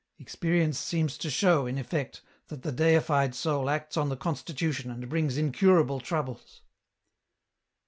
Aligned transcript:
Experience 0.17 0.79
seems 0.79 1.15
to 1.15 1.29
show, 1.29 1.67
in 1.67 1.77
effect, 1.77 2.23
that 2.47 2.63
the 2.63 2.71
deified 2.71 3.35
soul 3.35 3.69
acts 3.69 3.95
on 3.97 4.09
the 4.09 4.17
constitution 4.17 4.89
and 4.89 5.07
brings 5.07 5.37
incurable 5.37 5.99
troubles." 5.99 6.61